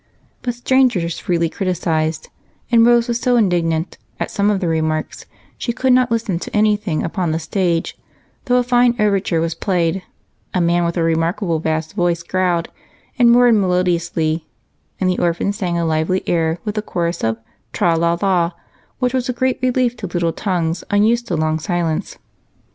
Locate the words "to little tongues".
19.97-20.83